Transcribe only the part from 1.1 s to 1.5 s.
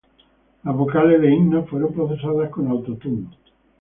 de